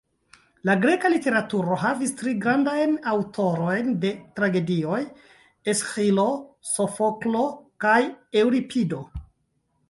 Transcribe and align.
La 0.67 0.75
greka 0.83 1.09
literaturo 1.15 1.75
havis 1.81 2.13
tri 2.21 2.31
grandajn 2.45 2.95
aŭtorojn 3.11 3.91
de 4.05 4.13
tragedioj: 4.39 5.03
Esĥilo, 5.75 6.25
Sofoklo 6.71 7.45
kaj 7.87 8.01
Eŭripido. 8.43 9.05